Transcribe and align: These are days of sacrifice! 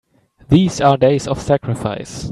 These 0.49 0.81
are 0.81 0.97
days 0.97 1.27
of 1.27 1.39
sacrifice! 1.39 2.27